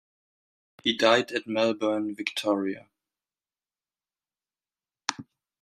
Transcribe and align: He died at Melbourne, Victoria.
He 0.83 0.97
died 0.97 1.31
at 1.31 1.45
Melbourne, 1.45 2.15
Victoria. 2.15 2.87